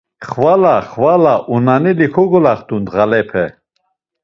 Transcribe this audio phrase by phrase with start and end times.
[0.29, 3.45] Xvala xvala, uneneli kogolaxtu ndğalepe.